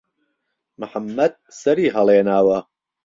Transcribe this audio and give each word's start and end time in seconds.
محەممەد 0.81 1.33
سهری 1.59 1.87
ههڵێناوه 1.95 2.59